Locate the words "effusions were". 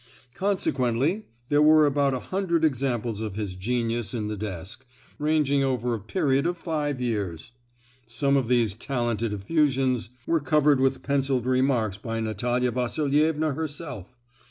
9.31-10.39